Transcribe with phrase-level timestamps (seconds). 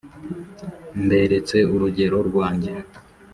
[1.03, 2.71] Mberetse urugero rwanjye.